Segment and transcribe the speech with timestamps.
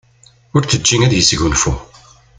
[0.55, 1.73] Ur t-teǧǧi ad yesgunfu.